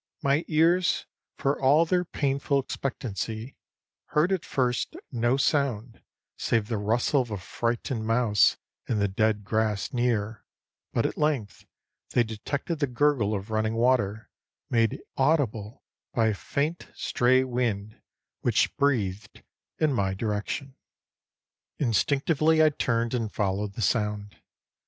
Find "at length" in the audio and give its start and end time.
11.05-11.67